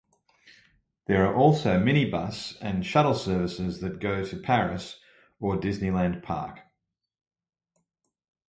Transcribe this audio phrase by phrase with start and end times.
[1.05, 4.99] There are also minibus and shuttle services that go to Paris
[5.39, 6.61] or Disneyland Park.